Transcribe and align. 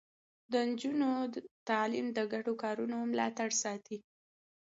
د 0.51 0.53
نجونو 0.69 1.09
تعليم 1.69 2.07
د 2.13 2.19
ګډو 2.33 2.53
کارونو 2.63 2.97
ملاتړ 3.11 3.49
ساتي. 3.63 3.97